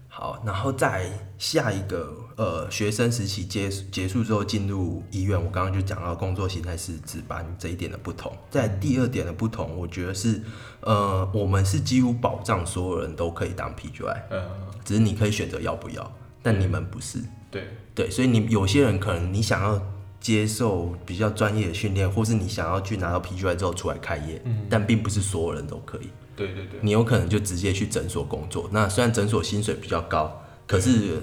[0.10, 8.36] 好，然后在下一个呃，学生时期结结束之后进入医院，我刚刚就讲到工作形态是值班这一点的不同。
[8.50, 10.42] 在第二点的不同，我觉得是
[10.82, 14.44] 呃，我们是几乎保障所有人都可以当 PGI，嗯，
[14.84, 17.20] 只是你可以选择要不要，但你们不是。
[17.52, 19.80] 对，对，所以你有些人可能你想要
[20.28, 26.10] 接受比较专业的训练，或是你想要去拿到 PGI 之后出来开业，嗯但并不是所有人都可以。
[26.36, 31.22] 对对对，你有可能就直接去诊所工作，那虽然诊所薪水比较高，可是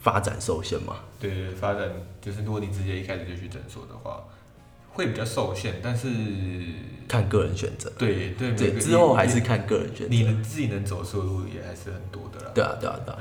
[0.00, 0.96] 发展受限嘛。
[1.20, 1.86] 对对对，发展
[2.22, 4.24] 就是如果你直接一开始就去诊所的话，
[4.88, 6.08] 会比较受限，但是
[7.06, 10.14] 看个人选择，对对，对，之后还是看个人选择。
[10.14, 12.52] 你能自己能走出的路也还是很多的啦。
[12.54, 13.18] 对啊，对啊，对啊。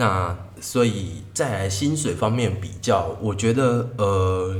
[0.00, 4.56] 那所以再来薪水方面比较，我觉得呃，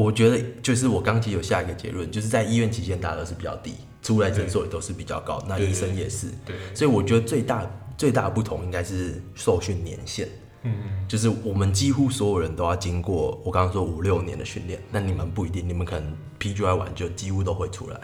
[0.00, 6.28] 我觉得就是我刚其实有下一个结论，就是在医院期间大家都是比较低，出来诊所也都是比较高，那医生也是。
[6.46, 10.28] 对，所以我觉得最大最大的不同应该是受训年限，
[10.62, 18.00] 嗯嗯，就是我们几乎所有人都要经过我刚刚说五六年的训练，那你们不一定，你们可能 PGY 完就几乎都会出来，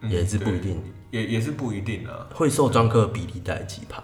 [0.00, 2.26] 嗯也是不一定，也也是不一定啊。
[2.34, 4.02] 会受专科的比例大概几趴？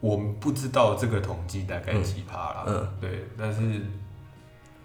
[0.00, 3.60] 我们不知道这个统计大概几趴啦，嗯对，但是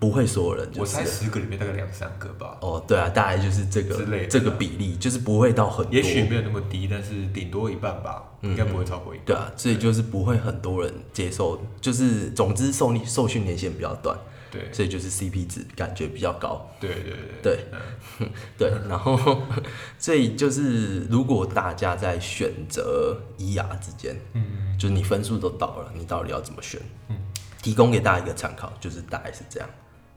[0.05, 9.25] 不会所有人就我猜十个里面大概两三个吧，哦，对啊，大概就是这个之类的这个比例，就是不会到很多，也许没有那么低，但是顶多一半吧，应该不会超过一半。
[9.25, 14.15] 对啊，所以就是不会很多人接受，就是总之受受训年限比较短，
[14.51, 14.71] 对。
[14.71, 16.69] 所以就是 CP 值感觉比较高。
[16.79, 17.65] 对对对对。
[17.71, 18.29] 嗯。
[18.57, 19.41] 对，然后
[19.97, 26.79] 所以就是如果大家在选择医牙之间，嗯，就是你分数都到了，你到底要怎么选？
[27.09, 27.17] 嗯，
[27.61, 29.67] 提供给大家一个参考，就是大概是这样。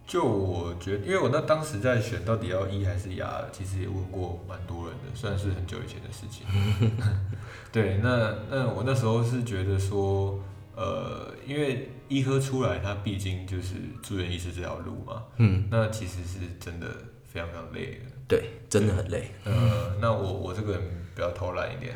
[0.08, 6.46] 就我觉得，因为我那当时在选到底要医还是牙，其实也问过蛮多人的，虽然是很久以前的事情。
[7.70, 10.42] 对，那那我那时候是觉得说，
[10.74, 16.86] 呃，因为医科出来，它毕竟就是住院医师这条路嘛，嗯，那其实是真的
[17.30, 18.10] 非常非常累的。
[18.26, 19.30] 对，真的很累。
[19.44, 20.80] 呃，那我我这个人
[21.14, 21.94] 比较偷懒一点，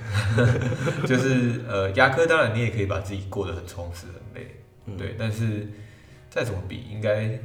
[1.09, 5.67] 就是呃，牙科当然你也可以把自己过得很充实、很累，嗯对，但是
[6.29, 7.39] 再怎么比，应该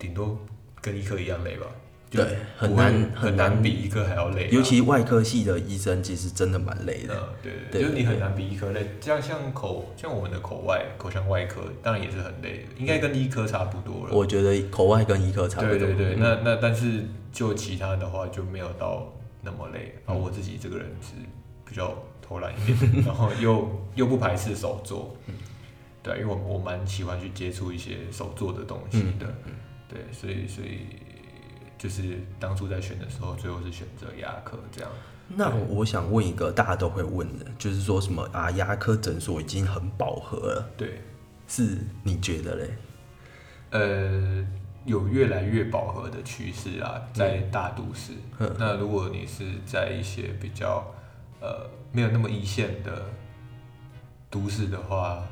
[0.00, 0.36] 顶多
[0.80, 1.66] 跟医科一样累吧？
[2.10, 7.14] 就对很难很很难比医科还要累啊、尤其外科系的医生，其实真的蛮累的。
[7.14, 8.84] 呃，对对对，就是你很难比医科累。
[9.00, 14.12] 像像口像我们的口外口腔外科，当然也是很累的，应该跟医科差不多了。
[14.12, 15.78] 我觉得口外跟医科差不多。
[15.78, 19.06] 对对对，嗯那那但是就其他的话就没有到
[19.40, 19.94] 那么累。
[20.04, 21.12] 然嗯后我自己这个人是
[21.64, 25.34] 比较偷懒一点， 然后又又不排斥手做，嗯
[26.02, 29.52] 对，因为我我蛮喜欢去接触一些手做的东西的，嗯
[29.90, 30.86] 对，所以所以
[31.76, 34.90] 就是当初在选的时候，最后是选择牙科这样。
[35.26, 38.50] 那我想问一个大家都会问的，就是说什么啊？
[38.52, 41.00] 牙科诊所已经很饱和了，对，
[41.48, 42.70] 是你觉得嘞？
[43.70, 44.46] 呃，
[44.84, 48.12] 有越来越饱和的趋势啊，在大都市。
[48.38, 50.84] 嗯那如果你是在一些比较
[51.40, 53.06] 呃没有那么一线的
[54.28, 55.22] 都市的话，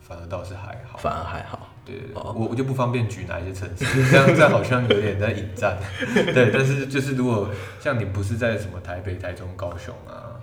[0.00, 0.98] 反而倒是还好。
[0.98, 1.68] 反而还好。
[1.86, 5.78] 对对对，哦我我就不方便举哪一些城市， 这样这样好像有点在引战。
[6.34, 7.48] 对，但是就是如果
[7.80, 10.34] 像你不是在什么台北、台中、高雄啊，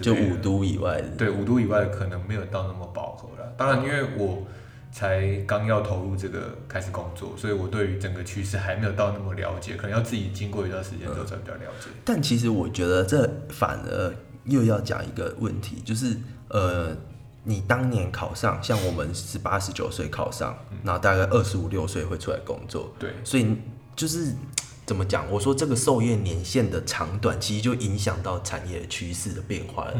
[0.00, 3.52] 就五都以外的，对五都以外的可能没有到那么饱和了。
[3.56, 4.42] 当然，因为我
[4.90, 11.88] 才刚要投入这个开始工作，所以我对于整个趋势还没有到那么了解，可能要自己经过一段时间之后才比较了解。
[12.04, 14.12] 但其实我觉得这反而
[14.44, 16.16] 又要讲一个问题，就是
[16.48, 16.94] 呃，
[17.44, 23.56] 你当年考上，像我们十八十九岁考上，然后大概二十五六岁会出来工作，对，所以
[23.96, 24.34] 就是
[24.84, 25.24] 怎么讲？
[25.30, 29.94] 我说这个受业年限的长短，其实就影响到产业趋势的变化了。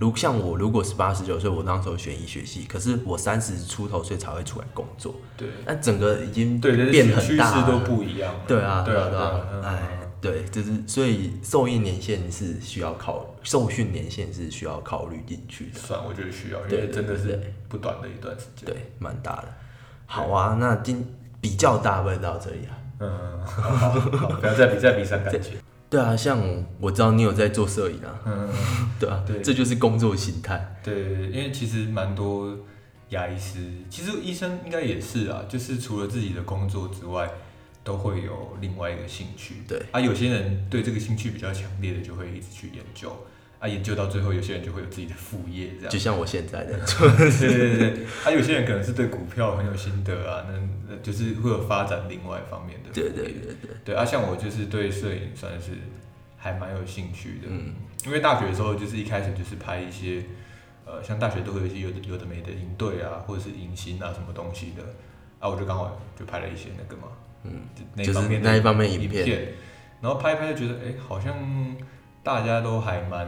[0.00, 7.66] 如像我，如果十八十九岁，我那时候选医学系，可是我三十出头岁才会出来工作，对，那整个已经变很大了。
[7.66, 8.40] 势都不一样了。
[8.46, 9.62] 对啊，对啊，啊，对啊，嗯。
[9.62, 18.66] 哎，对，就是所以授业年限是需要考，受训年限是需要考虑进去的，算我觉得需要，因对为真的是不短的一段时间。
[18.66, 19.48] 对，蛮大的。
[20.06, 21.04] 好啊，那今
[21.40, 22.74] 比较大问到这里啊。
[23.00, 25.50] 嗯，好好好，不要再比再比伤感觉。
[25.88, 26.38] 对啊，像
[26.80, 28.48] 我知道你有在做摄影啊，嗯，
[29.00, 30.76] 对啊，对这就是工作形态。
[30.82, 32.54] 对，因为其实蛮多
[33.10, 37.30] 牙医师，其实医生应该也是啊，就是除了自己的工作之外，
[37.88, 39.54] 都会有另外一个兴趣。
[39.66, 43.10] 对啊，有些人对这个兴趣比较强烈的，就会一直去研究。
[43.58, 45.98] 啊，研究到最后，有些人就会有自己的副业这样就。
[45.98, 46.78] 像我现在的，
[47.40, 50.52] 对对对对，啊，有些人可能是对股票很有心得啊，那
[50.90, 53.04] 那就是会有发展另外一方面的对。
[53.04, 55.72] 对对对，对啊，像我就是对摄影算是
[56.36, 57.72] 还蛮有兴趣的，嗯，
[58.04, 60.22] 因为大学的时候就是一开始就是拍一些，
[60.84, 64.84] 呃，像大学都会有一些有的有的没的营队啊，或者是迎新啊什么东西的，
[65.38, 67.08] 啊，我就刚好就拍了一些那个嘛，
[67.44, 67.62] 嗯，
[67.94, 69.54] 那就是方面的那一方面影影片
[70.00, 71.34] 然后拍一拍就觉得，哎、好像
[72.22, 73.26] 大家都还蛮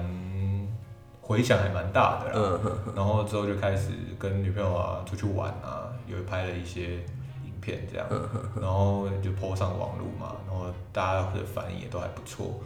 [1.20, 6.94] 回响还蛮大的啦，嗯然后之后就开始跟女朋友啊出去玩啊，有拍了一些
[7.44, 8.20] 影片这样，嗯
[8.60, 12.60] 然后就 po 上网络嘛，然后大家的反应也都还不错。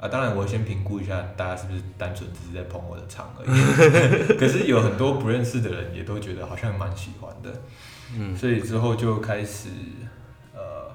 [0.00, 3.48] 啊，当然我先评估一下大家是不是单纯只是在捧我的场而已。
[4.40, 7.52] 可是有很多不认识的人也都觉得好像蛮喜欢的，
[8.18, 8.36] 嗯。
[8.36, 9.68] 所以之后就开始
[10.54, 10.90] 呃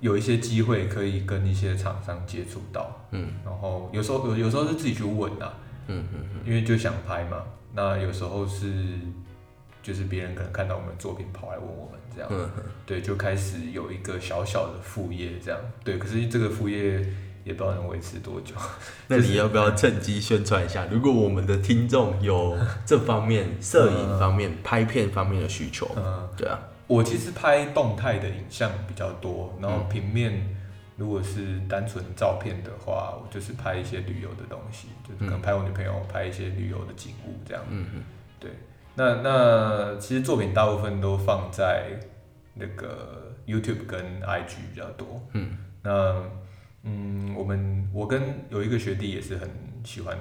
[0.00, 3.28] 有一些机会可以跟一些厂商接触到，嗯。
[3.44, 5.54] 然后有时候有有时候是自己去问啊，
[5.86, 7.42] 嗯嗯嗯，因为就想拍嘛。
[7.74, 8.72] 那有时候是
[9.82, 12.50] 就是别人可能看到我们的作品跑来问我们这样，嗯。
[12.86, 15.60] 对，就开始有一个小小的副业这样。
[15.84, 17.04] 对，可是这个副业
[17.48, 18.54] 也不知道能维持多久。
[19.08, 20.86] 那你要不要趁机宣传一下？
[20.90, 30.56] 如果我们的听众有这方面摄影方面、拍片方面的需求，嗯，对啊，我其实拍动态的影像比较多，然后平面
[30.96, 37.62] 如果是单纯照片的话，我就是拍一些旅游的东西，就是可能拍我女朋友，拍一些旅游的景物这样。
[37.70, 38.02] 嗯嗯
[38.38, 38.50] 对，
[38.94, 41.98] 那那其实作品大部分都放在
[42.54, 45.22] 那个 YouTube 跟 IG 比较多。
[45.32, 46.14] 嗯，那
[46.82, 49.48] 嗯，我们我跟有一个学弟也是很
[49.84, 50.16] 喜欢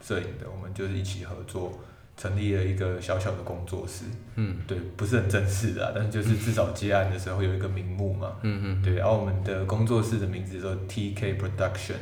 [0.00, 1.78] 摄影的，我们就是一起合作。
[2.14, 4.04] 成立了一个小小的工作室，
[4.36, 4.58] 嗯。
[4.66, 8.60] 对，不是很正式的啊、 但是就是至少接案的时候有一个名目嘛，嗯。
[8.62, 8.82] 嗯。
[8.82, 11.94] 对，然后我们的工作室的名字叫 TK Production，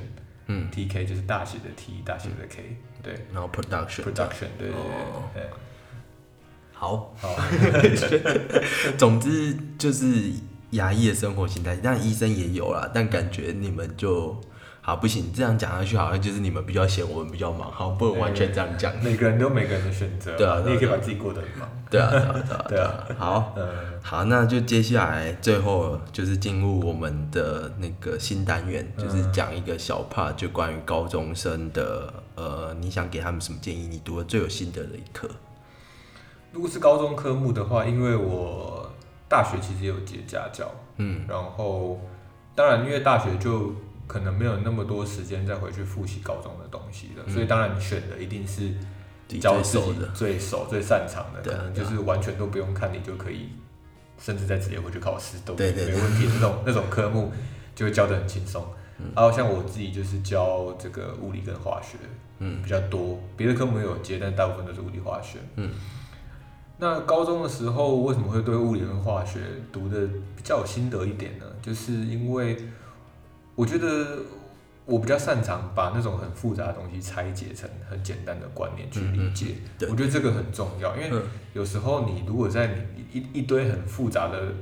[0.47, 3.15] 嗯，TK 就是大写的 T，大写的 K，对。
[3.33, 3.49] 然后
[4.59, 5.49] 对哦对对，
[6.73, 7.37] 好，好，
[8.99, 10.33] 总之就是
[10.71, 14.37] 牙医的生活形态，但医生也有啦，但感觉你们就
[14.81, 18.93] 好不行，这样讲下去好像就是你们比较闲，我们比较忙，好不能完全这样讲。
[19.03, 23.55] 每个人都有每个人的选择，对啊你也可以把自己过得很忙，对啊，对啊，对啊，对啊， 好。
[23.57, 23.69] 嗯，
[24.03, 33.87] 好，那就接下来最后就是进入我们的那个新单元，就是讲一个小 part，就关于高中生的呃，你想给他们什么建议？
[33.87, 35.29] 你读了最有心得的一课。
[36.53, 38.80] 如果是高中科目的话，因为我
[39.31, 41.25] 大学其实也有接家教，嗯。
[41.29, 41.99] 然后
[42.55, 43.73] 当然因为大学就
[44.09, 48.75] 可能没有那么多时间再回去复习高中的东西了，所以当然你选的一定是
[49.39, 53.51] 教自己最熟，最擅长的，可能就是完全都不用看，你就可以，
[54.19, 57.33] 甚至再直接回去考试都没问题的那种那种科目，
[57.77, 58.67] 就会教的很轻松。
[59.15, 61.97] 然后像我自己就是教这个物理跟化学，
[62.41, 62.61] 嗯。
[62.63, 65.39] 比较多，别的科目也有接，但大部分都是物理化学。
[65.57, 65.71] 嗯，
[66.81, 69.39] 那高中的时候为什么会对物理跟化学
[69.71, 71.45] 读的比较有心得一点呢？
[71.61, 72.57] 就是因为
[73.55, 74.19] 我觉得
[74.87, 79.57] 我比较擅长把那种很复杂的东西拆解成很简单的观念去理解。
[79.91, 84.53] 我觉得这个很重要，因为嗯有时候你如果在你一一堆很复杂的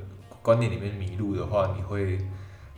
[0.43, 2.19] 观念里面迷路的话，你会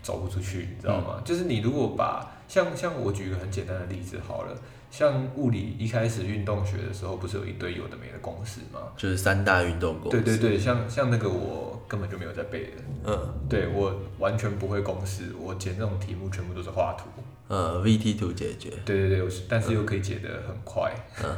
[0.03, 1.15] 走不出去，你知道吗？
[1.17, 4.55] 嗯就是你如果把像像我举一个很简单的例子好了，
[4.91, 8.81] 像物理一开始运动学的时候，不是有一堆有的没的公式吗？
[8.97, 10.21] 就是三大运动公式。
[10.23, 17.05] 对对对，像像那个我根本就没有在背的，嗯对我完全不会公式，我解那种题目全部都是画图，
[17.49, 18.71] 呃，VT 图解决。
[18.85, 20.93] 对对对，但是又可以解得很快。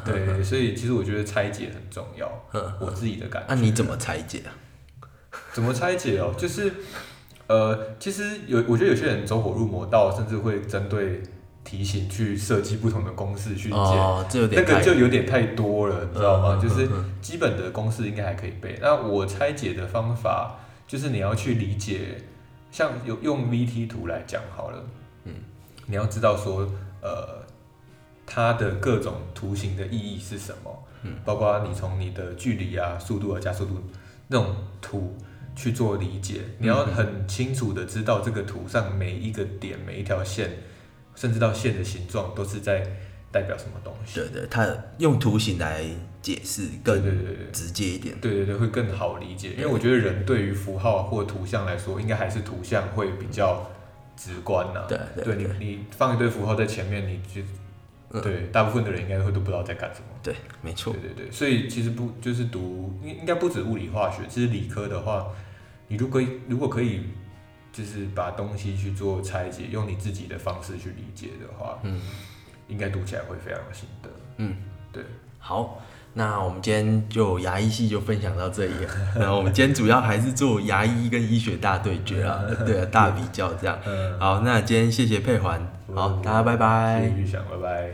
[0.05, 2.27] 对对，所以其实我觉得拆解很重要。
[2.81, 3.55] 我自己的感觉。
[3.55, 4.51] 那、你怎么拆解啊？
[5.53, 6.35] 怎么拆解哦？
[6.37, 6.73] 就是
[7.47, 11.23] 呃，其实有我觉得有些人走火入魔到，甚至会针对
[11.65, 16.61] 题型去设计不同的公式去解，哦，这有点那个就有点太多了，你知道吗？
[16.61, 16.89] 嗯就是
[17.21, 18.79] 基本的公式应该还可以背。
[18.81, 22.19] 那我拆解的方法就是你要去理解，
[22.71, 24.85] 像有用 VT 图来讲好了，
[25.25, 25.33] 嗯，
[25.87, 26.69] 你要知道说，
[27.01, 27.45] 呃，
[28.27, 33.81] 它的各种图形的意义是什么，嗯，包括你从你的距离啊、速度啊、加速度
[34.29, 35.17] 那种图
[35.55, 40.51] 去做理解，你要很清楚的知道这个图上每一个点、每一条线，
[41.23, 42.85] 甚至到线的形状都是在
[43.31, 44.19] 代表什么东西。
[44.19, 44.67] 对对，它
[44.99, 45.85] 用图形来
[46.21, 47.01] 解释更。
[47.53, 48.19] 直接一点。
[48.21, 53.71] 对对对，会更好理解，因为我觉得人对于符号或图像来说，应该还是图像会比较
[54.17, 57.41] 直观呐、对对对你，你放一堆符号在前面，你就、
[58.11, 60.07] 嗯对大部分的人应该会都不知道在干什么。
[60.25, 61.03] 对，没错对。
[61.03, 65.29] 对对，所以其实不就是读应应该不止物理化学，其实理科的话，
[65.87, 67.05] 你如果如果可以
[67.73, 72.01] 就是把东西去做拆解，用你自己的方式去理解的话，嗯
[72.69, 74.11] 应该读起来会非常有心得。
[74.37, 74.57] 嗯，
[74.93, 75.03] 对，
[75.39, 75.83] 好，
[76.15, 78.95] 那我们今天就牙医系就分享到这里了。
[79.17, 83.79] 然后我们今天主要还是做牙医跟医学大对决啊，对啊，大比较这样。
[83.85, 85.61] 嗯， 好，那今天谢谢佩环，
[85.95, 87.21] 好，大家拜谢拜谢。
[87.21, 87.93] 玉祥，拜拜。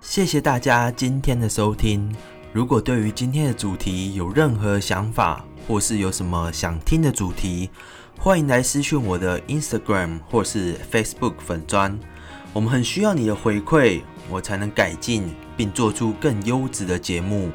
[0.00, 2.14] 谢谢大家今天的收听。
[2.52, 7.70] 如果对于今天的主题有任何想法，或是有什么想听的主题，
[8.18, 11.98] 欢迎来私讯我的 Instagram 或是 Facebook 粉砖。
[12.52, 17.50] 我们很需要你的回馈，我才能改进并做出更优质的节目。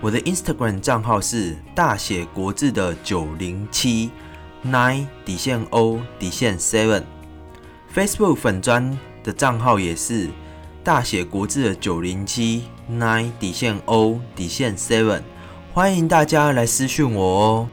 [0.00, 4.10] 我的 Instagram 账号是大写国字的九零七
[4.64, 7.04] nine 底线 O 底线 seven。
[7.94, 10.28] Facebook 粉砖的账号也是
[10.82, 15.22] 大写国字的九零七 nine 底线 O 底线 seven，
[15.74, 17.68] 欢迎大家来私讯我哦。